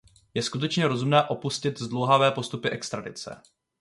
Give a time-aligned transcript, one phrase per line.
[0.33, 3.41] Je skutečně rozumné opustit zdlouhavé postupy extradice.